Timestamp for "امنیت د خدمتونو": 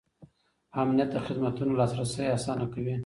0.81-1.71